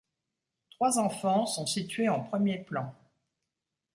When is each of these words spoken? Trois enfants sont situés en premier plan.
Trois 0.71 0.97
enfants 0.97 1.45
sont 1.45 1.67
situés 1.67 2.09
en 2.09 2.21
premier 2.21 2.57
plan. 2.57 2.95